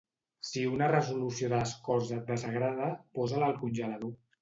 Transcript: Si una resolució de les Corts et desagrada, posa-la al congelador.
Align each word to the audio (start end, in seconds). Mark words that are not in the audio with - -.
Si 0.51 0.63
una 0.75 0.87
resolució 0.91 1.51
de 1.53 1.61
les 1.61 1.75
Corts 1.91 2.11
et 2.19 2.27
desagrada, 2.35 2.91
posa-la 3.21 3.55
al 3.55 3.59
congelador. 3.65 4.21